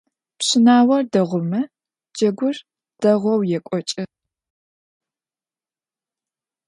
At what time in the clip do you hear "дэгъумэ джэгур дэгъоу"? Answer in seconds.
1.11-3.41